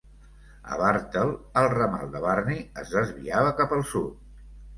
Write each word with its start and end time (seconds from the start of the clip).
A 0.75 0.77
Bartle, 0.77 1.35
el 1.61 1.67
ramal 1.73 2.09
de 2.15 2.23
Burney 2.25 2.65
es 2.85 2.95
desviava 2.97 3.53
cap 3.61 3.79
al 3.79 3.87
sud. 3.93 4.19